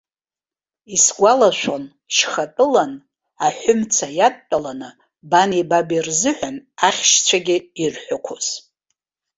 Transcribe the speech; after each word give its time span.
Исгәалашәон, 0.93 1.83
шьхатәылан, 2.15 2.91
аҳәымца 3.45 4.07
иадтәаланы, 4.17 4.89
бани 5.29 5.61
баби 5.69 6.03
рзыҳәан 6.07 6.55
ахьшьцәагьы 6.87 7.57
ирҳәақәоз. 7.83 8.47